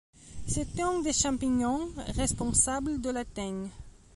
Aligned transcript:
C’est 0.47 0.79
un 0.79 1.01
des 1.03 1.13
champignons 1.13 1.87
responsable 2.15 3.01
de 3.01 3.11
la 3.11 3.23
teigne. 3.23 3.69